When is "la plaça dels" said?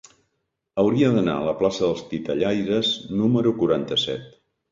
1.49-2.01